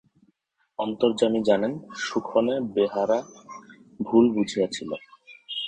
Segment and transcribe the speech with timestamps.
[0.79, 1.73] অন্তর্যামী জানেন,
[1.97, 3.19] সুখনে বেহারা
[3.99, 4.89] ভুল বুঝিয়াছিল।